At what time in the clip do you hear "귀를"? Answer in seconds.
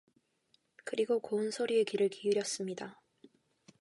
1.83-2.09